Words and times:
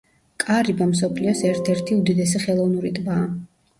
კარიბა 0.43 0.87
მსოფლიოს 0.93 1.43
ერთ-ერთი 1.49 1.99
უდიდესი 1.99 2.43
ხელოვნური 2.47 2.95
ტბაა. 2.97 3.29